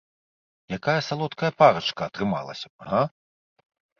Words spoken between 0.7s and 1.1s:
Якая